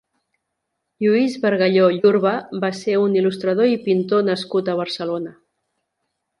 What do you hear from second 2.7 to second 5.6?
ser un il·lustrador i pintor nascut a Barcelona.